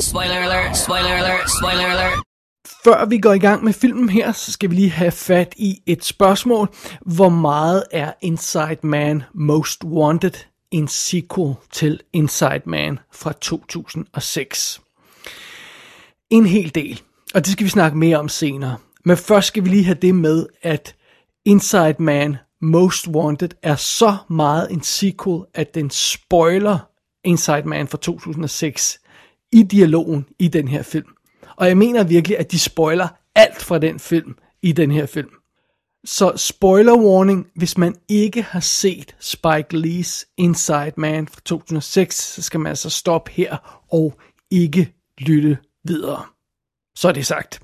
[0.00, 2.18] Spoiler alert, spoiler alert, spoiler alert.
[2.84, 5.82] Før vi går i gang med filmen her, så skal vi lige have fat i
[5.86, 6.68] et spørgsmål.
[7.00, 14.80] Hvor meget er Inside Man Most Wanted en sequel til Inside Man fra 2006?
[16.30, 17.02] En hel del,
[17.34, 18.76] og det skal vi snakke mere om senere.
[19.04, 20.94] Men først skal vi lige have det med, at
[21.44, 26.78] Inside Man Most Wanted er så meget en sequel, at den spoiler
[27.24, 28.98] Inside Man fra 2006
[29.54, 31.08] i dialogen i den her film.
[31.56, 35.30] Og jeg mener virkelig, at de spoiler alt fra den film i den her film.
[36.04, 42.42] Så spoiler warning, hvis man ikke har set Spike Lee's Inside Man fra 2006, så
[42.42, 46.24] skal man altså stoppe her og ikke lytte videre.
[46.96, 47.60] Så er det sagt.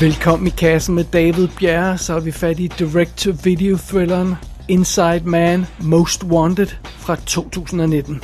[0.00, 4.34] Velkommen i kassen med David Bjerre, så er vi fat i direct-to-video-thrilleren
[4.68, 8.22] Inside Man Most Wanted fra 2019.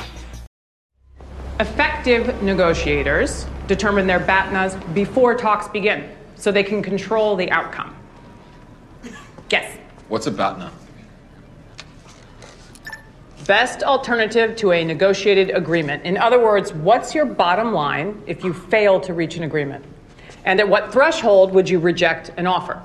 [1.59, 5.99] Effective negotiators determine their BATNAs before talks begin
[6.35, 7.89] so they can control the outcome.
[9.49, 9.67] Guess.
[10.09, 10.69] What's a BATNA?
[13.47, 16.03] Best alternative to a negotiated agreement.
[16.05, 19.83] In other words, what's your bottom line if you fail to reach an agreement?
[20.45, 22.81] And at what threshold would you reject an offer?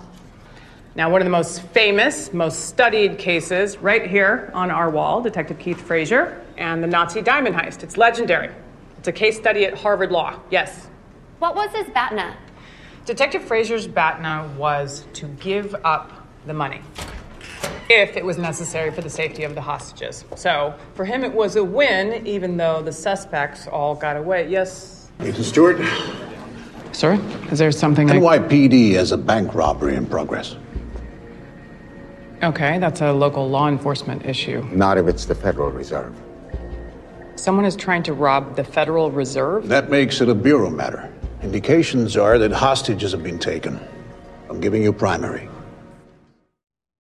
[0.97, 5.59] Now, one of the most famous, most studied cases right here on our wall, Detective
[5.59, 7.85] Keith Frazier and the Nazi diamond heist.
[7.85, 8.51] It's legendary.
[8.99, 10.41] It's a case study at Harvard Law.
[10.51, 10.89] Yes.
[11.39, 12.37] What was his BATNA?
[13.07, 16.13] Detective Frazier's BATNA was to give up
[16.47, 16.81] the money
[17.89, 20.25] if it was necessary for the safety of the hostages.
[20.37, 24.49] So for him, it was a win, even though the suspects all got away.
[24.49, 25.11] Yes.
[25.21, 25.77] Agent Stewart,
[27.01, 27.19] Sir,
[27.51, 28.11] is there something?
[28.11, 28.17] I...
[28.17, 30.57] NYPD has a bank robbery in progress.
[32.43, 34.61] Okay, that's a local law enforcement issue.
[34.71, 36.13] Not if it's the Federal Reserve.
[37.37, 39.67] Someone is trying to rob the Federal Reserve.
[39.69, 41.09] That makes it a bureau matter.
[41.43, 43.81] Indications are that hostages have been taken.
[44.51, 45.49] I'm giving you primary.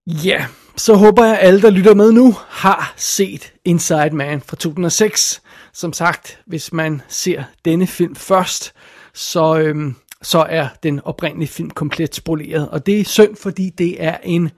[0.06, 4.56] Ja, så håber jeg, at alle, der lytter med nu, har set Inside Man fra
[4.56, 5.42] 2006.
[5.72, 8.72] Som sagt, hvis man ser denne film først,
[9.14, 12.68] så, øhm, så er den oprindelige film komplet spoleret.
[12.68, 14.50] Og det er synd, fordi det er en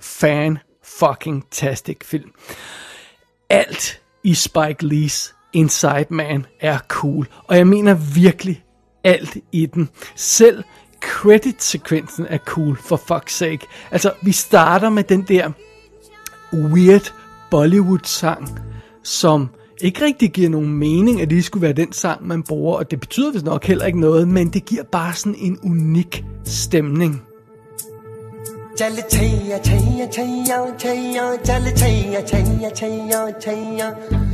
[0.00, 2.30] fan fucking tastic film.
[3.50, 7.28] Alt i Spike Lee's Inside Man er cool.
[7.44, 8.64] Og jeg mener virkelig
[9.04, 9.88] alt i den.
[10.16, 10.64] Selv
[11.00, 13.66] credit-sekvensen er cool, for fuck's sake.
[13.90, 15.50] Altså, vi starter med den der
[16.52, 17.12] weird
[17.50, 18.60] Bollywood-sang,
[19.02, 19.48] som
[19.81, 22.99] ikke rigtig giver nogen mening, at det skulle være den sang, man bruger, og det
[22.99, 27.21] betyder vist nok heller ikke noget, men det giver bare sådan en unik stemning.
[28.77, 33.89] चल छैया छैया छैया छैया चल छैया छैया छैया छैया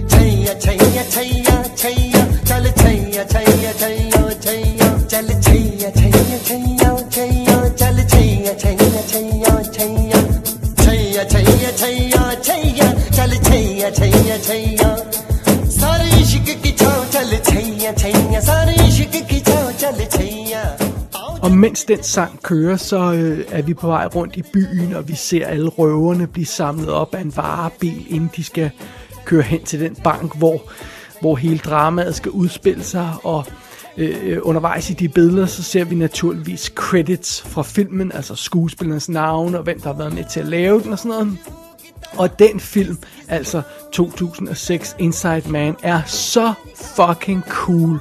[0.09, 7.97] छैया छैया छैया छैया चल छैया छैया छैया छैया चल छैया छैया छैया छैया चल
[8.13, 9.14] छैया छैया छैया Chaiyya
[21.56, 25.14] mens den sang kører, så øh, er vi på vej rundt i byen, og vi
[25.14, 28.70] ser alle røverne blive samlet op af en varebil, inden de skal
[29.24, 30.62] køre hen til den bank, hvor,
[31.20, 33.12] hvor hele dramaet skal udspille sig.
[33.22, 33.44] Og
[33.96, 39.54] øh, undervejs i de billeder, så ser vi naturligvis credits fra filmen, altså skuespillernes navn
[39.54, 41.38] og hvem der har været med til at lave den og sådan noget.
[42.16, 43.62] Og den film, altså
[43.92, 47.98] 2006 Inside Man, er så fucking cool,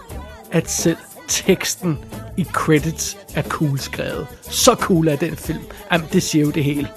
[0.52, 0.98] at selv
[1.28, 1.98] teksten
[2.38, 4.28] i credits er cool skrevet.
[4.42, 5.64] Så cool er den film.
[5.92, 6.88] Jamen, det siger jo det hele.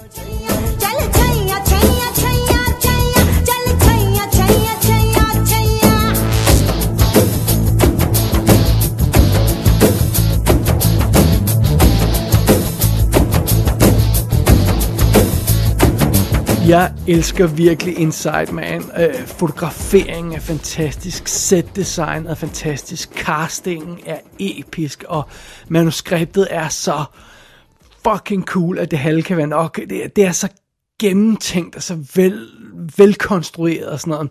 [16.69, 18.83] Jeg elsker virkelig Inside Man.
[18.99, 25.23] Øh, fotograferingen er fantastisk, setdesign er fantastisk, castingen er episk, og
[25.67, 27.03] manuskriptet er så
[28.07, 29.79] fucking cool, at det halve kan være nok.
[29.89, 30.49] Det, det er så
[30.99, 32.47] gennemtænkt og så vel,
[32.97, 34.29] velkonstrueret og sådan noget.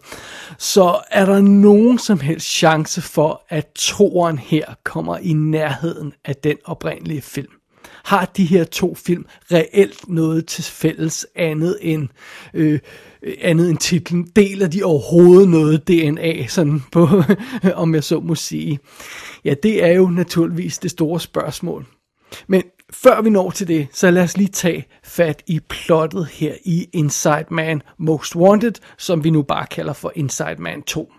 [0.58, 6.36] Så er der nogen som helst chance for, at toren her kommer i nærheden af
[6.36, 7.57] den oprindelige film?
[8.04, 12.08] Har de her to film reelt noget til fælles andet end
[12.54, 12.78] øh,
[13.40, 14.30] andet end titlen?
[14.36, 17.08] Deler de overhovedet noget DNA, sådan på,
[17.74, 18.78] om jeg så må sige?
[19.44, 21.86] Ja, det er jo naturligvis det store spørgsmål.
[22.46, 22.62] Men
[22.92, 26.88] før vi når til det, så lad os lige tage fat i plottet her i
[26.92, 31.12] Inside Man Most Wanted, som vi nu bare kalder for Inside Man 2.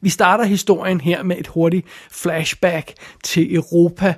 [0.00, 2.94] Vi starter historien her med et hurtigt flashback
[3.24, 4.14] til Europa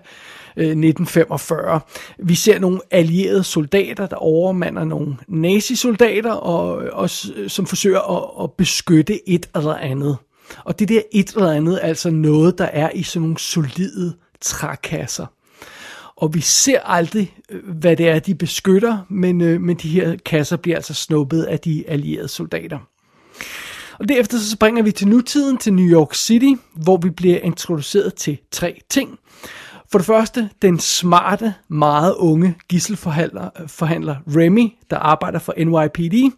[0.59, 1.81] øh, 1945.
[2.19, 7.11] Vi ser nogle allierede soldater, der overmander nogle nazisoldater, og, og,
[7.49, 10.17] som forsøger at, at beskytte et eller andet.
[10.65, 14.15] Og det der et eller andet er altså noget, der er i sådan nogle solide
[14.41, 15.27] trækasser.
[16.17, 20.17] Og vi ser aldrig, øh, hvad det er, de beskytter, men, øh, men de her
[20.27, 22.79] kasser bliver altså snuppet af de allierede soldater.
[23.99, 28.15] Og derefter så springer vi til nutiden, til New York City, hvor vi bliver introduceret
[28.15, 29.19] til tre ting.
[29.91, 36.35] For det første, den smarte, meget unge gisselforhandler øh, forhandler Remy, der arbejder for NYPD,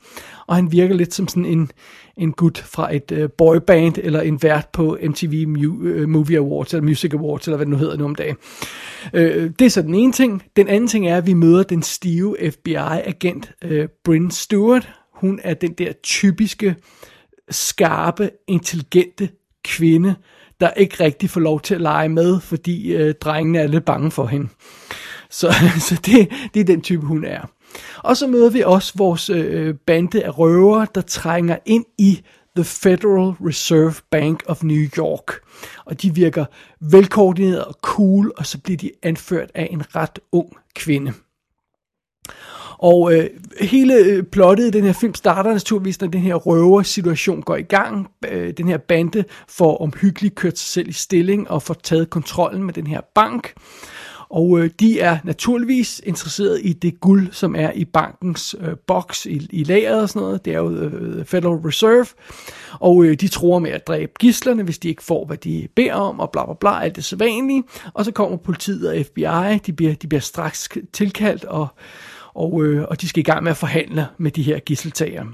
[0.47, 1.71] og han virker lidt som sådan en,
[2.17, 6.75] en gut fra et uh, boyband, eller en vært på MTV Mu- øh, Movie Awards,
[6.75, 8.37] eller Music Awards, eller hvad det nu hedder nu om dagen.
[9.13, 10.43] Øh, det er så den ene ting.
[10.57, 14.89] Den anden ting er, at vi møder den stive FBI-agent øh, Bryn Stewart.
[15.15, 16.77] Hun er den der typiske
[17.51, 19.29] skarpe, intelligente
[19.65, 20.15] kvinde,
[20.61, 24.11] der ikke rigtig får lov til at lege med, fordi øh, drengene er lidt bange
[24.11, 24.49] for hende.
[25.31, 25.55] Så,
[25.89, 27.51] så det, det er den type, hun er.
[27.99, 32.21] Og så møder vi også vores øh, bande af røvere, der trænger ind i
[32.57, 35.33] The Federal Reserve Bank of New York.
[35.85, 36.45] Og de virker
[36.81, 41.13] velkoordineret og cool, og så bliver de anført af en ret ung kvinde.
[42.83, 43.27] Og øh,
[43.61, 47.63] hele øh, plottet i den her film starter naturligvis, når den her røver-situation går i
[47.63, 48.09] gang.
[48.29, 52.63] Øh, den her bande får omhyggeligt kørt sig selv i stilling og får taget kontrollen
[52.63, 53.53] med den her bank.
[54.31, 59.27] Og øh, de er naturligvis interesseret i det guld, som er i bankens øh, boks
[59.27, 60.45] i, i lageret og sådan noget.
[60.45, 62.07] Det er jo øh, Federal Reserve.
[62.81, 65.95] Og øh, de tror med at dræbe gislerne, hvis de ikke får, hvad de beder
[65.95, 67.63] om, og bla bla bla, alt det sædvanlige.
[67.95, 71.69] Og så kommer politiet og FBI, de bliver, de bliver straks tilkaldt, og,
[72.35, 75.27] og, øh, og de skal i gang med at forhandle med de her gisseltagere.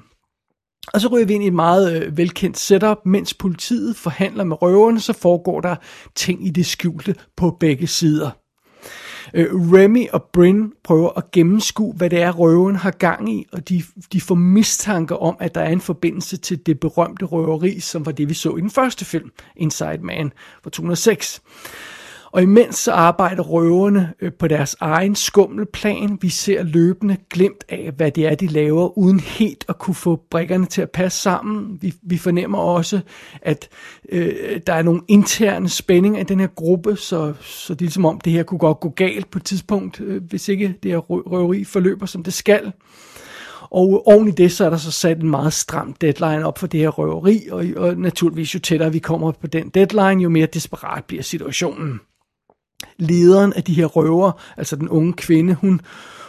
[0.94, 2.98] Og så ryger vi ind i et meget øh, velkendt setup.
[3.06, 5.76] Mens politiet forhandler med røverne, så foregår der
[6.14, 8.30] ting i det skjulte på begge sider.
[9.34, 13.68] Øh, Remy og Bryn prøver at gennemskue, hvad det er, røven har gang i, og
[13.68, 13.82] de,
[14.12, 18.12] de får mistanke om, at der er en forbindelse til det berømte røveri, som var
[18.12, 20.32] det, vi så i den første film, Inside Man
[20.62, 21.42] fra 2006.
[22.32, 26.18] Og imens så arbejder røverne øh, på deres egen skummelplan.
[26.20, 30.22] Vi ser løbende glemt af, hvad det er, de laver, uden helt at kunne få
[30.30, 31.78] brikkerne til at passe sammen.
[31.80, 33.00] Vi, vi fornemmer også,
[33.42, 33.68] at
[34.08, 38.04] øh, der er nogle interne spændinger i den her gruppe, så, så det er som
[38.04, 40.98] om, det her kunne godt gå galt på et tidspunkt, øh, hvis ikke det her
[40.98, 42.72] røveri forløber, som det skal.
[43.70, 46.58] Og øh, oven i det, så er der så sat en meget stram deadline op
[46.58, 50.28] for det her røveri, og, og naturligvis jo tættere vi kommer på den deadline, jo
[50.28, 52.00] mere desperat bliver situationen
[52.98, 55.80] lederen af de her røver, altså den unge kvinde, hun,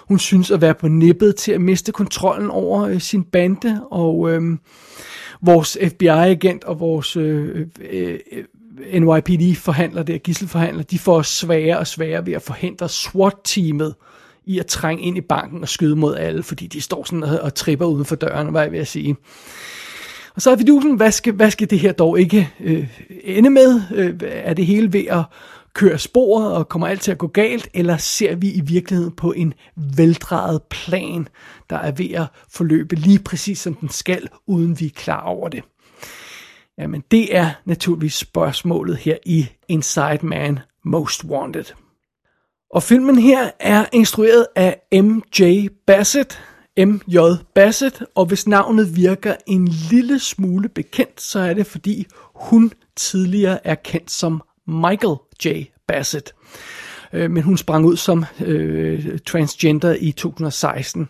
[0.08, 4.32] hun synes at være på nippet til at miste kontrollen over øh, sin bande, og
[4.32, 4.42] øh,
[5.42, 8.44] vores FBI-agent og vores øh, øh, øh
[8.94, 13.96] NYPD-forhandler, der gisselforhandler, de får svære og svære ved at forhindre SWAT-teamet
[14.46, 17.40] i at trænge ind i banken og skyde mod alle, fordi de står sådan og,
[17.40, 19.16] og tripper uden for døren, hvad jeg vil sige.
[20.36, 22.88] Og så er vidusen, hvad skal, hvad skal det her dog ikke øh,
[23.24, 23.82] ende med?
[23.96, 25.24] Øh, er det hele ved at
[25.77, 29.31] kører sporet, og kommer alt til at gå galt, eller ser vi i virkeligheden på
[29.31, 31.27] en veldrejet plan,
[31.69, 35.50] der er ved at forløbe lige præcis som den skal, uden vi er klar over
[35.50, 35.63] det?
[36.77, 41.65] Jamen, det er naturligvis spørgsmålet her i Inside Man Most Wanted.
[42.69, 45.67] Og filmen her er instrueret af M.J.
[45.88, 46.41] Bassett,
[46.77, 47.17] M.J.
[47.55, 53.67] Bassett, og hvis navnet virker en lille smule bekendt, så er det fordi hun tidligere
[53.67, 55.63] er kendt som Michael J.
[55.88, 56.33] Bassett.
[57.13, 61.07] Øh, Men hun sprang ud som øh, transgender i 2016.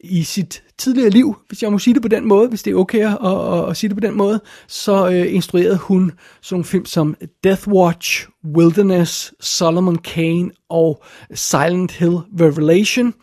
[0.00, 2.76] I sit tidligere liv, hvis jeg må sige det på den måde, hvis det er
[2.76, 6.64] okay at, at, at sige det på den måde, så øh, instruerede hun sådan nogle
[6.64, 11.02] film som Death Watch, Wilderness, Solomon Kane og
[11.34, 13.14] Silent Hill Revelation.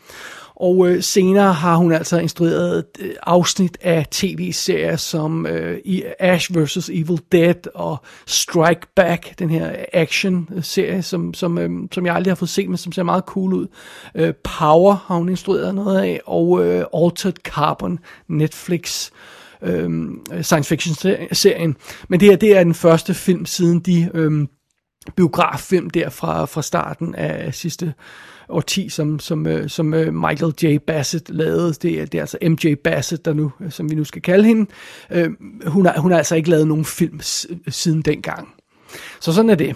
[0.63, 6.55] Og øh, senere har hun altså instrueret øh, afsnit af tv-serier som øh, i Ash
[6.55, 6.89] vs.
[6.89, 12.35] Evil Dead og Strike Back, den her action-serie, som, som, øh, som jeg aldrig har
[12.35, 13.67] fået set, men som ser meget cool ud.
[14.15, 19.11] Øh, Power har hun instrueret noget af, og øh, Altered Carbon, Netflix
[19.61, 19.89] øh,
[20.41, 21.75] science fiction-serien.
[22.07, 24.11] Men det her, det er den første film siden de...
[24.13, 24.47] Øh,
[25.15, 27.93] biograffilm der fra, fra starten af sidste
[28.53, 30.77] årti, som, som, øh, som øh, Michael J.
[30.87, 31.73] Bassett lavede.
[31.73, 34.43] Det er, det er altså MJ Bassett, der nu, øh, som vi nu skal kalde
[34.47, 34.69] hende.
[35.11, 35.29] Øh,
[35.67, 38.47] hun, har, hun har altså ikke lavet nogen film s- øh, siden dengang.
[39.21, 39.75] Så sådan er det.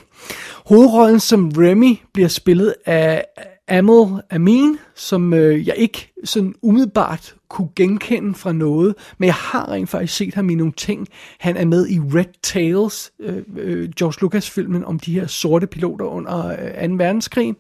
[0.66, 3.26] Hovedrollen som Remy bliver spillet af
[3.68, 9.72] Amal Amin, som øh, jeg ikke sådan umiddelbart kunne genkende fra noget, men jeg har
[9.72, 11.08] rent faktisk set ham i nogle ting.
[11.40, 16.06] Han er med i Red Tails, øh, øh, George Lucas-filmen om de her sorte piloter
[16.06, 16.48] under
[16.82, 16.96] øh, 2.
[16.96, 17.56] verdenskrig.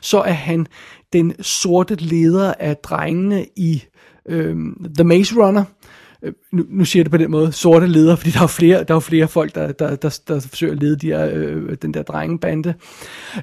[0.00, 0.66] Så er han
[1.12, 3.84] den sorte leder af drengene i
[4.28, 4.56] øh,
[4.94, 5.75] The Maze Runner, øh,
[6.22, 8.84] Øh, nu, nu siger jeg det på den måde, sorte ledere, fordi der er flere,
[8.84, 11.94] der er flere folk, der, der, der, der forsøger at lede de her, øh, den
[11.94, 12.74] der drengebande.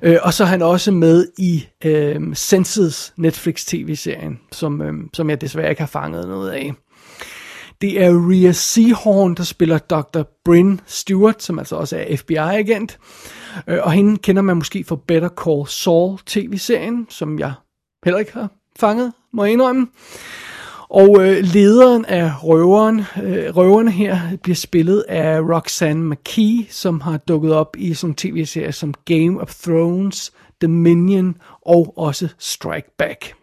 [0.02, 5.42] Øh, og så er han også med i øh, Senses Netflix-tv-serien, som, øh, som jeg
[5.42, 6.74] desværre ikke har fanget noget af.
[7.82, 10.22] Det er Rhea Seahorn, der spiller Dr.
[10.46, 12.98] Bryn Stewart, som altså også er FBI-agent.
[13.68, 17.54] Øh, og hende kender man måske fra Better Call Saul tv-serien, som jeg
[18.06, 18.50] heller ikke har
[18.80, 19.88] fanget, må jeg indrømme.
[20.94, 27.18] Og øh, lederen af røveren, øh, røverne her bliver spillet af Roxanne McKee, som har
[27.18, 33.34] dukket op i sådan tv-serier som Game of Thrones, Dominion og også Strike Back.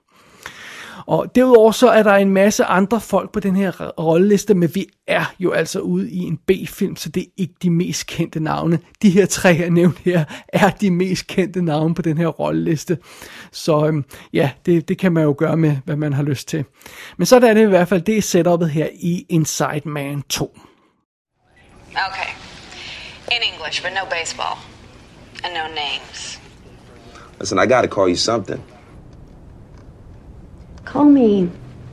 [1.07, 4.87] Og derudover så er der en masse andre folk på den her rolleliste, men vi
[5.07, 8.78] er jo altså ude i en B-film, så det er ikke de mest kendte navne.
[9.02, 12.99] De her tre, jeg nævnt her, er de mest kendte navne på den her rolleliste.
[13.52, 16.64] Så øhm, ja, det, det kan man jo gøre med, hvad man har lyst til.
[17.16, 20.59] Men så er det i hvert fald, det er setupet her i Inside Man 2.
[21.90, 22.30] Okay.
[23.30, 24.57] In English, but no baseball.
[25.45, 26.40] And no names.
[27.40, 28.61] Listen, I gotta call you something.
[30.90, 31.49] Call me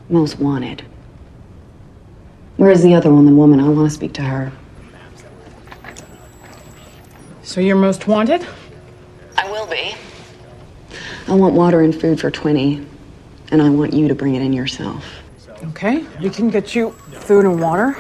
[0.09, 0.83] most wanted.
[2.55, 3.59] Where's the other one, the woman?
[3.59, 4.51] I want to speak to her.
[7.43, 8.43] So you're most wanted?
[9.37, 9.93] I will be.
[11.27, 12.83] I want water and food for 20,
[13.51, 15.05] and I want you to bring it in yourself.
[15.65, 17.95] Okay, we can get you food and water.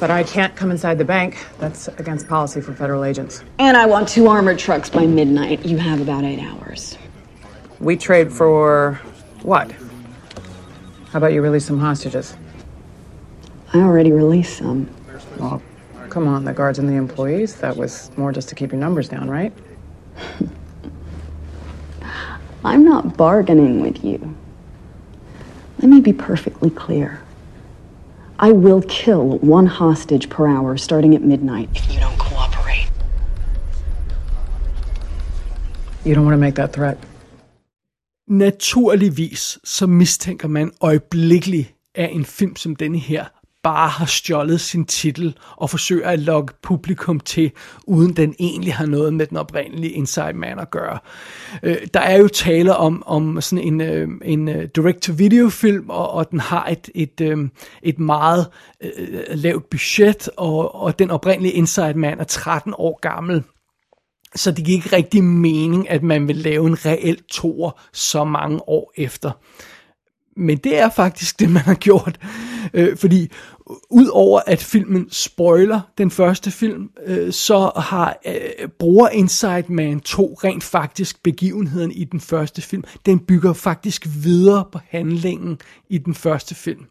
[0.00, 1.36] But I can't come inside the bank.
[1.58, 3.44] That's against policy for federal agents.
[3.58, 5.66] And I want two armored trucks by midnight.
[5.66, 6.96] You have about eight hours.
[7.78, 9.00] We trade for
[9.42, 9.70] what?
[11.10, 12.34] How about you release some hostages?
[13.74, 14.88] I already released some.
[15.38, 15.60] Well,
[16.08, 17.56] come on, the guards and the employees.
[17.56, 19.52] That was more just to keep your numbers down, right?
[22.64, 24.36] I'm not bargaining with you.
[25.78, 27.22] Let me be perfectly clear.
[28.38, 32.88] I will kill one hostage per hour starting at midnight if you don't cooperate.
[36.04, 36.98] You don't want to make that threat.
[38.28, 43.24] Naturligvis så mistænker man øjeblikkeligt, at en film som denne her
[43.66, 47.50] bare har stjålet sin titel og forsøger at lokke publikum til,
[47.84, 50.98] uden den egentlig har noget med den oprindelige Inside Man at gøre.
[51.62, 56.30] Øh, der er jo tale om, om sådan en, øh, en øh, direct-to-video-film, og, og
[56.30, 57.48] den har et, et, øh,
[57.82, 58.46] et meget
[58.80, 63.42] øh, lavt budget, og, og den oprindelige Inside Man er 13 år gammel.
[64.36, 68.68] Så det giver ikke rigtig mening, at man vil lave en reel toer så mange
[68.68, 69.30] år efter.
[70.36, 72.18] Men det er faktisk det, man har gjort.
[72.74, 73.30] Øh, fordi
[73.90, 80.38] udover at filmen spoiler den første film, øh, så har øh, bruger Inside Man 2
[80.44, 82.84] rent faktisk begivenheden i den første film.
[83.06, 85.58] Den bygger faktisk videre på handlingen
[85.90, 86.86] i den første film.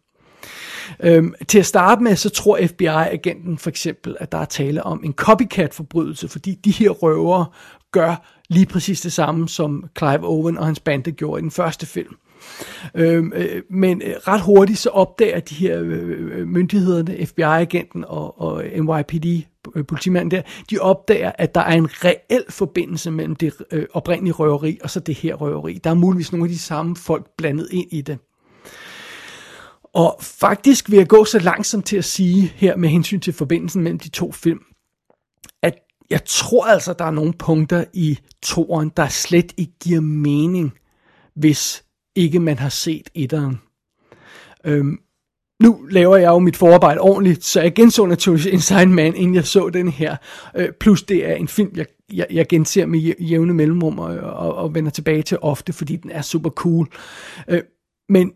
[1.03, 5.01] Øhm, til at starte med, så tror FBI-agenten for eksempel, at der er tale om
[5.03, 7.45] en copycat-forbrydelse, fordi de her røvere
[7.91, 11.85] gør lige præcis det samme, som Clive Owen og hans bande gjorde i den første
[11.85, 12.15] film.
[12.95, 18.41] Øhm, øh, men øh, ret hurtigt så opdager de her øh, øh myndighederne, FBI-agenten og,
[18.41, 19.25] og NYPD,
[19.75, 24.33] øh, politimanden der, de opdager, at der er en reel forbindelse mellem det øh, oprindelige
[24.33, 25.79] røveri og så det her røveri.
[25.83, 28.17] Der er muligvis nogle af de samme folk blandet ind i det.
[29.95, 33.83] Og faktisk vil jeg gå så langsomt til at sige her med hensyn til forbindelsen
[33.83, 34.59] mellem de to film,
[35.63, 35.73] at
[36.09, 40.73] jeg tror altså, der er nogle punkter i toren, der slet ikke giver mening,
[41.35, 41.83] hvis
[42.15, 43.61] ikke man har set etteren.
[44.65, 44.99] Øhm,
[45.63, 49.45] nu laver jeg jo mit forarbejde ordentligt, så jeg genså naturligvis Inside Man, inden jeg
[49.45, 50.15] så den her.
[50.55, 54.55] Øh, plus det er en film, jeg, jeg, jeg genser med jævne mellemrum og, og,
[54.55, 56.87] og vender tilbage til ofte, fordi den er super cool.
[57.47, 57.61] Øh,
[58.09, 58.31] men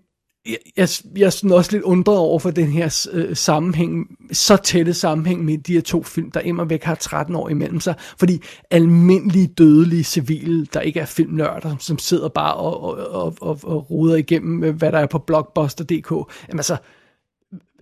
[0.50, 4.58] jeg, jeg, jeg er sådan også lidt undret over for den her øh, sammenhæng, så
[4.58, 7.96] tætte sammenhæng med de her to film, der immer væk har 13 år imellem sig.
[8.18, 8.42] Fordi
[8.72, 13.92] almindelige dødelige civile, der ikke er filmnørder, som sidder bare og, og, og, og, og
[13.92, 16.12] ruder igennem, øh, hvad der er på blockbuster.dk,
[16.48, 16.78] jamen altså,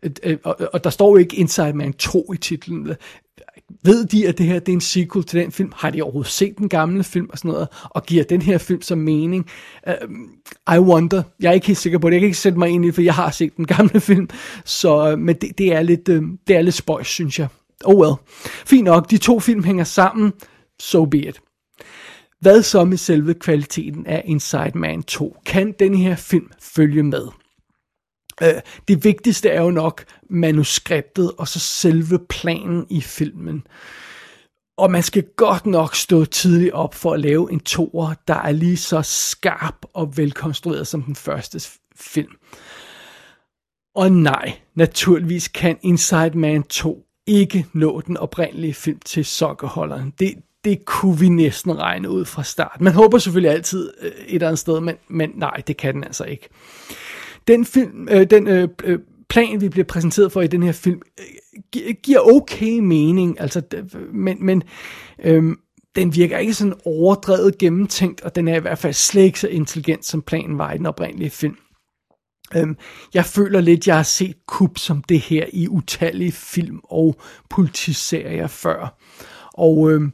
[0.03, 2.95] øh, øh, og, og der står jo ikke Inside Man 2 i titlen.
[3.83, 5.71] Ved de, at det her det er en sequel til den film?
[5.75, 7.67] Har de overhovedet set den gamle film og sådan noget?
[7.83, 9.45] Og giver den her film som mening?
[9.87, 11.23] Uh, I wonder.
[11.39, 12.13] Jeg er ikke helt sikker på det.
[12.13, 14.29] Jeg kan ikke sætte mig ind i det, for jeg har set den gamle film.
[14.65, 17.47] Så, uh, men det, det, er lidt, uh, det er lidt spøjs, synes jeg.
[17.83, 18.15] Oh well.
[18.65, 19.11] Fint nok.
[19.11, 20.33] De to film hænger sammen.
[20.79, 21.39] So be it.
[22.39, 25.37] Hvad så med selve kvaliteten af Inside Man 2?
[25.45, 27.27] Kan den her film følge med?
[28.41, 33.67] Øh, det vigtigste er jo nok manuskriptet og så selve planen i filmen.
[34.77, 38.51] Og man skal godt nok stå tidligt op for at lave en toer, der er
[38.51, 42.31] lige så skarp og velkonstrueret som den første film.
[43.95, 50.13] Og nej, naturligvis kan Inside Man 2 ikke nå den oprindelige film til sokkerholderen.
[50.19, 52.81] Det, det kunne vi næsten regne ud fra start.
[52.81, 56.03] Man håber selvfølgelig altid øh, et eller andet sted, men, men nej, det kan den
[56.03, 56.49] altså ikke.
[57.47, 58.99] Den, film, øh, den øh, øh,
[59.29, 63.61] plan, vi bliver præsenteret for i den her film, øh, giver okay mening, altså,
[64.13, 64.63] men, men
[65.23, 65.55] øh,
[65.95, 69.47] den virker ikke sådan overdrevet gennemtænkt, og den er i hvert fald slet ikke så
[69.47, 71.57] intelligent, som planen var i den oprindelige film.
[72.55, 72.77] Øhm,
[73.13, 77.15] jeg føler lidt, jeg har set kub som det her i utallige film og
[77.49, 78.97] politiserier før.
[79.53, 80.13] Og øhm,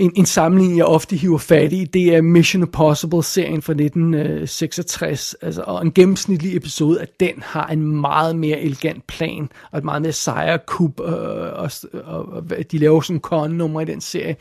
[0.00, 5.36] en, en sammenligning, jeg ofte hiver fat i, det er Mission Impossible-serien fra 1966.
[5.42, 9.84] Altså, og en gennemsnitlig episode af den har en meget mere elegant plan, og et
[9.84, 11.70] meget mere sejre kub, øh, og,
[12.04, 14.36] og, og, de laver sådan con-nummer i den serie.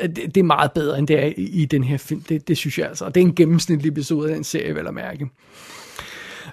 [0.00, 2.56] Det, det er meget bedre, end det er i, i den her film, det, det
[2.56, 3.04] synes jeg altså.
[3.04, 5.28] Og det er en gennemsnitlig episode af den serie, vel at mærke.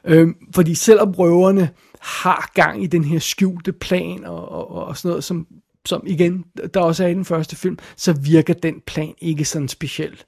[0.05, 5.09] Øh, fordi selvom røverne har gang i den her skjulte plan og, og, og sådan
[5.09, 5.47] noget, som,
[5.89, 9.67] som igen, der også er i den første film, så virker den plan ikke sådan
[9.67, 10.25] specielt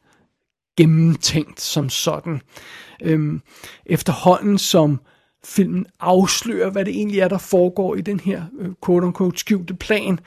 [0.77, 2.41] gennemtænkt som sådan.
[3.03, 3.41] Øhm,
[3.85, 4.99] efterhånden som
[5.45, 10.19] filmen afslører, hvad det egentlig er, der foregår i den her øh, quote-unquote skjulte plan,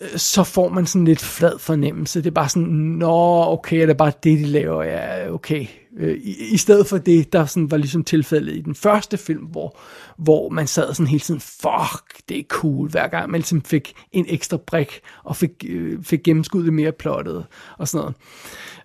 [0.00, 2.18] Øh, så får man sådan lidt flad fornemmelse.
[2.18, 4.82] Det er bare sådan, nå, okay, er det bare det, de laver?
[4.82, 8.74] Ja, okay, øh, i, I stedet for det, der sådan var ligesom tilfældet i den
[8.74, 9.78] første film, hvor,
[10.18, 13.92] hvor man sad sådan hele tiden, fuck, det er cool, hver gang man ligesom fik
[14.12, 17.46] en ekstra brik, og fik, øh, fik gennemskuddet mere plottet,
[17.78, 18.14] og sådan noget.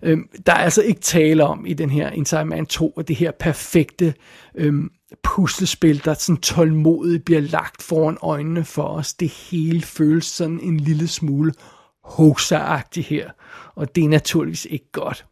[0.02, 3.16] Øh, der er altså ikke tale om i den her Inside Man 2, at det
[3.16, 4.14] her perfekte
[4.54, 4.74] øh,
[5.22, 9.14] puslespil, der sådan tålmodigt bliver lagt foran øjnene for os.
[9.14, 11.52] Det hele føles sådan en lille smule
[12.04, 13.30] hoaxer her,
[13.74, 15.26] og det er naturligvis ikke godt.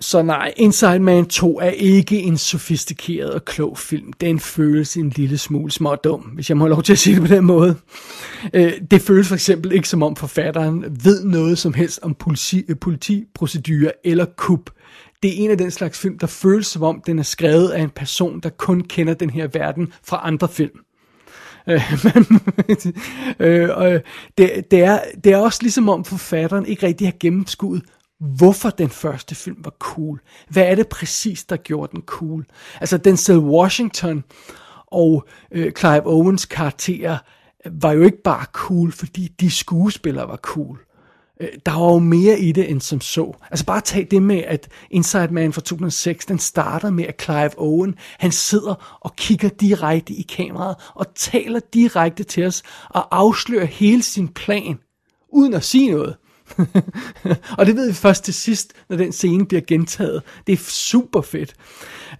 [0.00, 4.12] Så nej, Inside Man 2 er ikke en sofistikeret og klog film.
[4.12, 5.70] Den føles en lille smule
[6.04, 7.76] dum, hvis jeg må have lov til at sige det på den måde.
[8.54, 12.64] Øh, det føles for eksempel ikke som om forfatteren ved noget som helst om politi,
[12.68, 14.70] øh, politiprocedurer eller kup.
[15.22, 17.82] Det er en af den slags film, der føles som om den er skrevet af
[17.82, 20.78] en person, der kun kender den her verden fra andre film.
[23.40, 24.00] Øh, og øh, øh,
[24.38, 27.82] det, det, er, det er også ligesom om forfatteren ikke rigtig har gennemskuet,
[28.20, 30.20] hvorfor den første film var cool.
[30.48, 32.46] Hvad er det præcis, der gjorde den cool?
[32.80, 34.24] Altså Denzel Washington
[34.86, 37.18] og øh, Clive Owens karakterer
[37.70, 40.78] var jo ikke bare cool, fordi de skuespillere var cool.
[41.40, 43.36] Øh, der var jo mere i det end som så.
[43.50, 47.50] Altså bare tag det med, at Inside Man fra 2006, den starter med, at Clive
[47.58, 53.64] Owen, han sidder og kigger direkte i kameraet og taler direkte til os og afslører
[53.64, 54.78] hele sin plan,
[55.28, 56.16] uden at sige noget.
[57.58, 60.22] og det ved vi først til sidst, når den scene bliver gentaget.
[60.46, 61.54] Det er super fedt.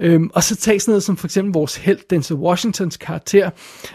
[0.01, 3.51] Øhm, og så tages noget som for eksempel vores held, Denzel Washingtons karakter,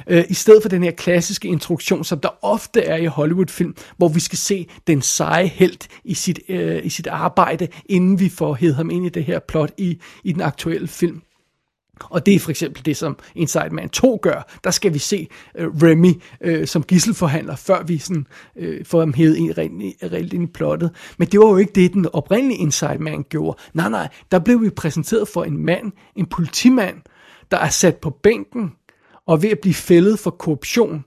[0.07, 4.07] øh, i stedet for den her klassiske introduktion, som der ofte er i Hollywood-film, hvor
[4.07, 8.53] vi skal se den seje held i sit, øh, i sit arbejde, inden vi får
[8.53, 11.21] hed ham ind i det her plot i, i den aktuelle film.
[12.09, 14.57] Og det er for eksempel det, som Inside Man 2 gør.
[14.63, 15.27] Der skal vi se
[15.59, 16.13] uh, Remy
[16.47, 20.91] uh, som gisselforhandler, før vi sådan, uh, får ham hævet ind, reelt ind i plottet.
[21.17, 23.57] Men det var jo ikke det, den oprindelige Inside Man gjorde.
[23.73, 26.95] Nej, nej, der blev vi præsenteret for en mand, en politimand,
[27.51, 28.71] der er sat på bænken
[29.27, 31.05] og ved at blive fældet for korruption.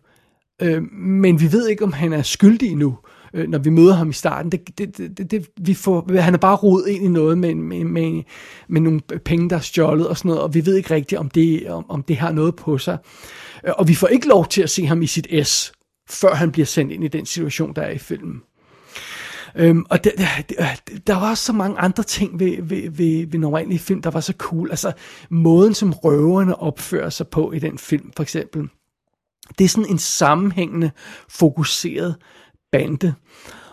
[0.64, 2.96] Uh, men vi ved ikke, om han er skyldig endnu
[3.35, 4.53] øh, når vi møder ham i starten.
[4.53, 7.85] Det, det, det, det, vi får, han er bare rodet ind i noget med, med,
[7.85, 8.23] med,
[8.68, 11.31] med nogle penge, der er stjålet og sådan noget, og vi ved ikke rigtigt, om
[11.31, 12.99] det, om, om det har noget på sig.
[13.66, 15.73] Øh, og vi får ikke lov til at se ham i sit S,
[16.11, 18.42] før han bliver sendt ind i den situation, der er i filmen.
[19.57, 20.27] Øhm, og der, der,
[20.59, 24.20] øh, der var så mange andre ting ved, ved, ved, ved normale film, der var
[24.20, 24.70] så cool.
[24.70, 24.92] Altså
[25.31, 28.68] måden, som røverne opfører sig på i den film, for eksempel.
[29.59, 30.90] Det er sådan en sammenhængende,
[31.29, 32.16] fokuseret
[32.78, 33.14] bande.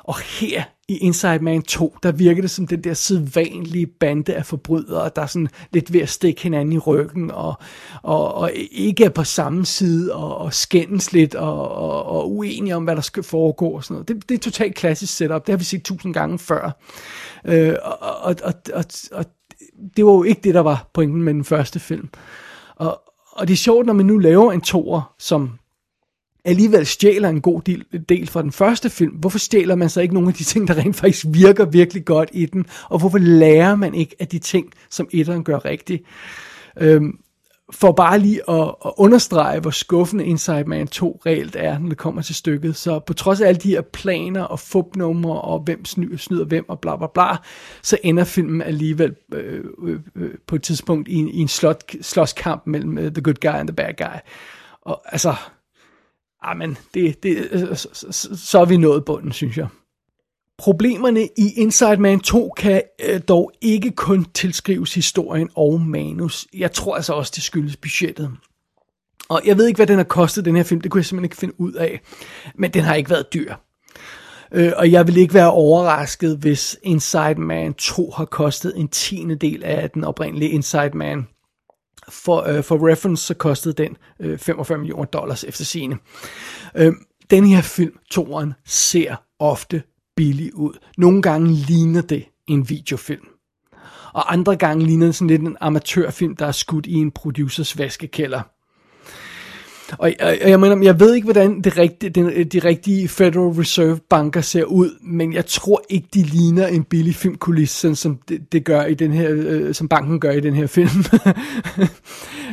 [0.04, 4.46] Og her i Inside Man 2, der virker det som den der sædvanlige bande af
[4.46, 7.54] forbrydere, der er sådan lidt ved at stikke hinanden i ryggen, og,
[8.04, 12.76] og, og ikke er på samme side, og, og skændes lidt, og, og, og uenige
[12.76, 14.08] om, hvad der skal foregå, og sådan noget.
[14.08, 16.72] Det, det er totalt klassisk setup, det har vi set tusind gange før.
[17.46, 19.26] Øh, og, og, og, og, og
[19.98, 22.10] det var jo ikke det, der var pointen med den første film.
[22.76, 25.52] Og, og det er sjovt, når man nu laver en toer, som
[26.46, 30.14] alligevel stjæler en god del, del fra den første film, hvorfor stjæler man så ikke
[30.14, 32.66] nogle af de ting, der rent faktisk virker virkelig godt i den?
[32.90, 36.04] Og hvorfor lærer man ikke af de ting, som etteren gør rigtigt?
[36.80, 37.18] Øhm,
[37.74, 41.98] for bare lige at, at understrege, hvor skuffende Inside Man 2 reelt er, når det
[41.98, 42.76] kommer til stykket.
[42.76, 46.70] Så på trods af alle de her planer og fupnumre og hvem snyder, snyder hvem
[46.70, 47.38] og bla bla bla,
[47.82, 51.84] så ender filmen alligevel øh, øh, øh, på et tidspunkt i, en- i en slot,
[52.02, 54.20] slåskamp mellem uh, the good guy and the bad guy.
[54.82, 55.36] Og altså,
[56.42, 57.50] Ah, amen, det, det,
[57.80, 59.68] så, så, så er vi nået bunden, synes jeg.
[60.58, 66.48] Problemerne i Inside Man 2 kan øh, dog ikke kun tilskrives historien og manus.
[66.54, 68.32] Jeg tror altså også, det skyldes budgettet.
[69.30, 70.82] Og jeg ved ikke, hvad den har kostet, den her film.
[70.82, 72.02] Det kunne jeg simpelthen ikke finde ud af.
[72.56, 73.54] Men den har ikke været dyr.
[74.52, 79.36] Øh, og jeg vil ikke være overrasket, hvis Inside Man 2 har kostet en tiende
[79.36, 81.28] del af den oprindelige Inside Man.
[82.12, 85.98] For, øh, for reference, så kostede den øh, 45 millioner dollars efter sine.
[86.76, 86.94] Øh,
[87.30, 89.84] den her film, toeren, ser ofte
[90.16, 90.74] billig ud.
[90.98, 93.28] Nogle gange ligner det en videofilm.
[94.14, 97.78] Og andre gange ligner det sådan lidt en amatørfilm, der er skudt i en producers
[97.78, 98.42] vaskekælder.
[99.98, 103.48] Og, og, og jeg mener, jeg ved ikke, hvordan det rigtige, den, de rigtige Federal
[103.48, 108.20] Reserve banker ser ud, men jeg tror ikke, de ligner en billig filmkulisse, sådan som
[108.30, 110.90] det, det gør i den her, øh, som banken gør i den her film.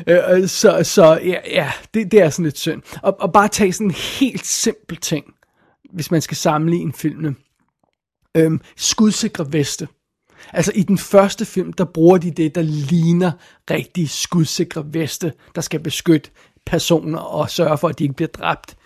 [0.07, 2.83] Øh, øh, så så ja, ja det, det er sådan lidt synd.
[3.03, 5.25] Og, og bare tage sådan en helt simpel ting,
[5.93, 7.35] hvis man skal sammenligne filmene.
[8.37, 9.89] Øhm, skudsikre veste.
[10.53, 13.33] Altså i den første film, der bruger de det, der ligner
[13.71, 16.31] rigtig skudsikre veste, der skal beskytte
[16.69, 18.77] personer og sørge for, at de ikke bliver dræbt.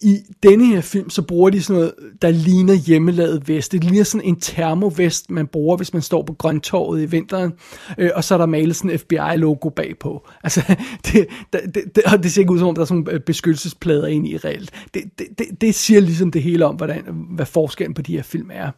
[0.00, 3.72] I denne her film, så bruger de sådan noget, der ligner hjemmelavet vest.
[3.72, 7.52] Det ligner sådan en termovest, man bruger, hvis man står på Grøntorvet i vinteren,
[7.98, 10.26] øh, og så er der malet sådan en FBI-logo bagpå.
[10.44, 10.76] Altså,
[11.06, 13.20] det, det, det, og det ser ikke ud som om, der er sådan nogle øh,
[13.20, 14.70] beskyttelsesplader ind i reelt.
[14.94, 18.22] Det, det, det, det siger ligesom det hele om, hvordan, hvad forskellen på de her
[18.22, 18.70] film er.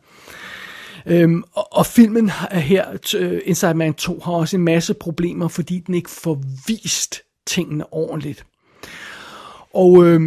[1.06, 2.84] Øhm, og, og filmen er her,
[3.16, 7.92] øh, Inside Man 2, har også en masse problemer, fordi den ikke får vist tingene
[7.92, 8.46] ordentligt.
[9.74, 10.20] Og øh,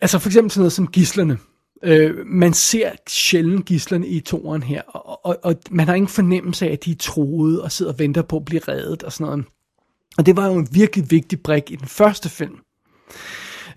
[0.00, 1.38] altså for eksempel sådan noget som gislerne.
[1.84, 6.66] Øh, man ser sjældent gislerne i toren her, og, og, og man har ingen fornemmelse
[6.66, 9.24] af, at de er troede og sidder og venter på at blive reddet og sådan
[9.24, 9.44] noget.
[10.18, 12.58] Og det var jo en virkelig vigtig brik i den første film.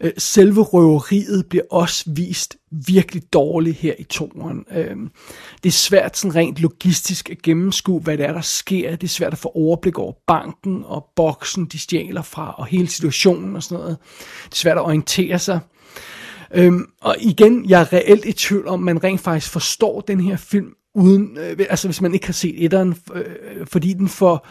[0.02, 4.66] Øh, Selve røveriet bliver også vist virkelig dårligt her i toren.
[4.72, 4.96] Øh,
[5.64, 8.92] Det er svært sådan rent logistisk at gennemskue, hvad det er, der sker.
[8.92, 12.88] Det er svært at få overblik over banken og boksen, de stjæler fra, og hele
[12.88, 13.98] situationen og sådan noget.
[14.46, 15.60] Det er svært at orientere sig.
[16.54, 20.38] Øhm, og igen, jeg er reelt i tvivl om, man rent faktisk forstår den her
[20.38, 24.48] film, uden, øh, altså hvis man ikke har set etteren, øh, fordi den får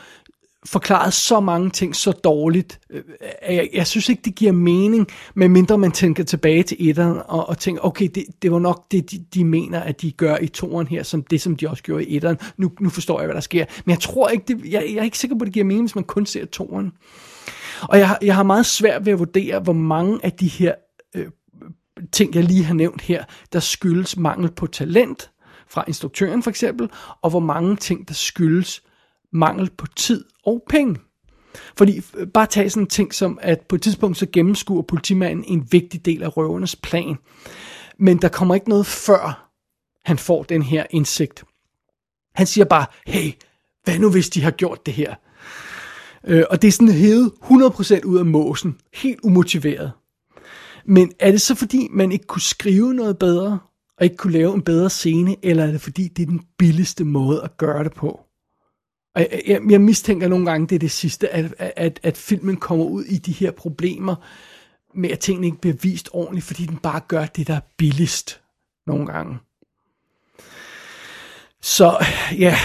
[0.66, 2.81] forklaret så mange ting så dårligt.
[2.90, 3.03] Øh,
[3.48, 7.48] øh, jeg, jeg synes ikke, det giver mening, medmindre man tænker tilbage til etteren og,
[7.48, 10.46] og tænker, okay, det, det var nok det, de, de mener, at de gør i
[10.46, 12.38] toeren her, som det, som de også gjorde i etteren.
[12.57, 13.64] Nu, nu forstår jeg, hvad der sker.
[13.85, 15.85] Men jeg tror ikke, det, jeg, jeg er ikke sikker på, at det giver mening,
[15.85, 16.92] hvis man kun ser toeren.
[17.83, 20.74] Og jeg, jeg har meget svært ved at vurdere, hvor mange af de her
[21.14, 21.27] øh,
[22.12, 25.31] ting, jeg lige har nævnt her, der skyldes mangel på talent
[25.68, 26.90] fra instruktøren for eksempel,
[27.22, 28.83] og hvor mange ting, der skyldes
[29.33, 30.97] mangel på tid og penge.
[31.77, 32.01] Fordi
[32.35, 36.05] bare tag sådan en ting som, at på et tidspunkt så gennemskuer politimanden en vigtig
[36.05, 37.17] del af røvernes plan.
[37.99, 39.51] Men der kommer ikke noget før
[40.05, 41.45] han får den her indsigt.
[42.35, 43.33] Han siger bare, hey,
[43.85, 45.15] hvad nu hvis de har gjort det her?
[46.27, 48.77] Øh, og det er sådan hævet 100% ud af måsen.
[48.95, 49.93] Helt umotiveret.
[50.87, 53.59] Men er det så fordi, man ikke kunne skrive noget bedre,
[53.99, 57.05] og ikke kunne lave en bedre scene, eller er det fordi, det er den billigste
[57.05, 58.21] måde at gøre det på?
[59.14, 62.57] Og jeg, jeg, jeg mistænker nogle gange, det er det sidste, at, at, at filmen
[62.57, 64.14] kommer ud i de her problemer,
[64.94, 68.40] med at tingene ikke bliver vist ordentligt, fordi den bare gør det, der er billigst
[68.87, 69.38] nogle gange.
[71.62, 72.05] Så
[72.38, 72.57] ja,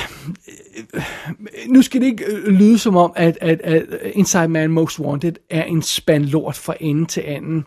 [1.67, 5.33] nu skal det ikke øh, lyde som om, at, at, at Inside Man Most Wanted
[5.49, 7.65] er en spand lort fra ende til anden.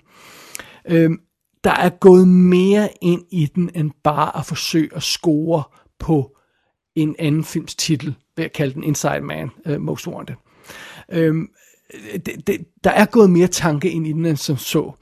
[0.88, 1.20] Øhm,
[1.64, 5.62] der er gået mere ind i den, end bare at forsøge at score
[5.98, 6.36] på
[6.96, 10.34] en anden films titel, ved at kalde den Inside Man uh, Most Wanted.
[11.12, 11.48] Øhm,
[12.26, 14.92] det, det, der er gået mere tanke ind i den, end som så.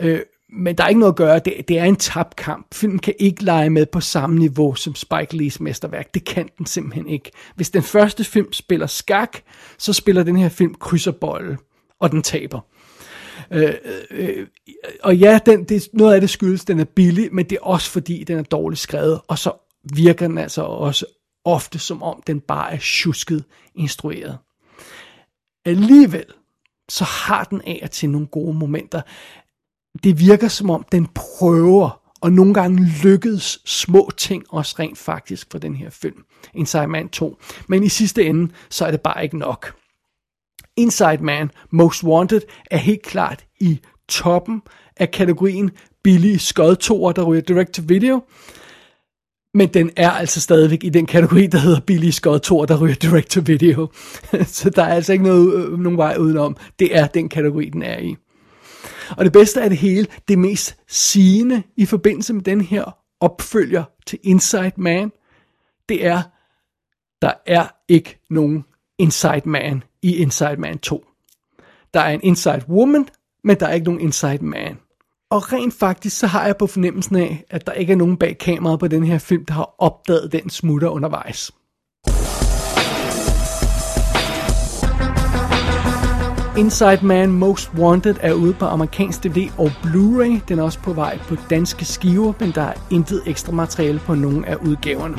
[0.00, 0.20] Øh,
[0.56, 1.38] men der er ikke noget at gøre.
[1.38, 2.74] Det, det er en tabt kamp.
[2.74, 6.14] Filmen kan ikke lege med på samme niveau som Spike Lees mesterværk.
[6.14, 7.30] Det kan den simpelthen ikke.
[7.56, 9.38] Hvis den første film spiller skak,
[9.78, 11.58] så spiller den her film krydserbolle,
[12.00, 12.60] og den taber.
[13.50, 13.74] Øh,
[14.10, 14.46] øh,
[15.02, 17.90] og ja, den, det, noget af det skyldes, den er billig, men det er også
[17.90, 19.52] fordi, den er dårligt skrevet, og så
[19.94, 21.06] virker den altså også
[21.44, 24.38] ofte som om, den bare er tjusket instrueret.
[25.64, 26.26] Alligevel,
[26.88, 29.02] så har den af og til nogle gode momenter.
[30.04, 35.50] det virker som om, den prøver, og nogle gange lykkedes små ting også rent faktisk
[35.50, 37.38] for den her film, Inside Man 2.
[37.68, 39.76] Men i sidste ende, så er det bare ikke nok.
[40.76, 44.62] Inside Man Most Wanted er helt klart i toppen
[44.96, 45.70] af kategorien
[46.02, 48.22] billige skodtoer, der ryger direct to video.
[49.54, 53.30] Men den er altså stadigvæk i den kategori, der hedder billige skodtoer, der ryger direct
[53.30, 53.88] to video.
[54.46, 56.56] Så der er altså ikke noget, øh, nogen vej udenom.
[56.78, 58.16] Det er den kategori, den er i.
[59.10, 63.84] Og det bedste af det hele, det mest sigende i forbindelse med den her opfølger
[64.06, 65.12] til Inside Man,
[65.88, 66.22] det er,
[67.22, 68.64] der er ikke nogen
[68.98, 71.04] Inside Man i Inside Man 2.
[71.94, 73.08] Der er en Inside Woman,
[73.44, 74.78] men der er ikke nogen Inside Man.
[75.30, 78.38] Og rent faktisk, så har jeg på fornemmelsen af, at der ikke er nogen bag
[78.38, 81.50] kameraet på den her film, der har opdaget den smutter undervejs.
[86.58, 90.40] Inside Man Most Wanted er ude på amerikansk DVD og Blu-ray.
[90.48, 94.14] Den er også på vej på danske skiver, men der er intet ekstra materiale på
[94.14, 95.18] nogen af udgaverne.